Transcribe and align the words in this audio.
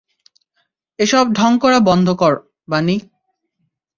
এসব 0.99 1.25
ঢং 1.33 1.51
করা 1.57 1.79
বন্ধ 1.79 2.07
কর, 2.13 2.33
বানি। 2.67 2.97